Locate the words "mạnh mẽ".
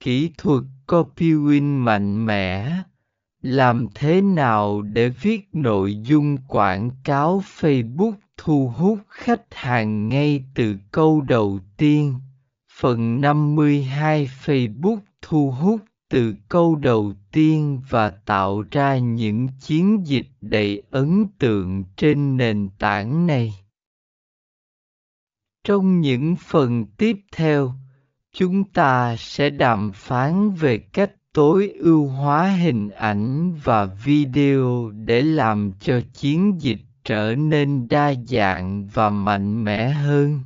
1.84-2.76, 39.10-39.88